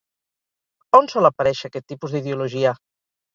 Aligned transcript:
On 0.99 1.09
sol 1.11 1.29
aparèixer 1.29 1.69
aquest 1.71 1.87
tipus 1.93 2.17
d'ideologia? 2.17 2.73